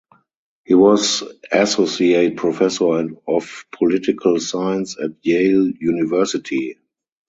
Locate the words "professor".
2.35-3.07